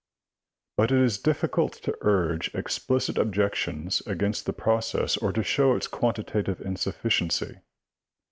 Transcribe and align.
But 0.77 0.91
it 0.91 0.97
is 0.99 1.19
difficult 1.19 1.73
to 1.83 1.95
urge 2.01 2.49
explict 2.55 3.09
objections 3.19 4.01
against 4.07 4.47
the 4.47 4.51
process 4.53 5.15
or 5.15 5.31
to 5.31 5.43
show 5.43 5.75
its 5.75 5.85
quantitative 5.85 6.59
insufficiency. 6.59 7.59